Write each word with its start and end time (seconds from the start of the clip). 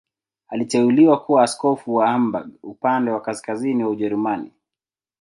Aliteuliwa 0.47 1.19
kuwa 1.25 1.43
askofu 1.43 1.95
wa 1.95 2.07
Hamburg, 2.07 2.49
upande 2.63 3.11
wa 3.11 3.21
kaskazini 3.21 3.83
wa 3.83 3.89
Ujerumani. 3.89 4.51